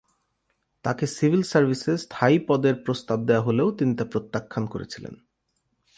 তাঁকে 0.85 1.05
সিভিল 1.07 1.43
সার্ভিসে 1.43 1.93
স্থায়ী 1.97 2.37
পদের 2.47 2.75
প্রস্তাব 2.85 3.19
দেওয়া 3.25 3.45
হলেও 3.45 3.71
তিনি 3.71 3.95
তা 3.95 4.05
প্রত্যাখ্যান 4.05 4.65
করেছিলেন। 4.65 5.15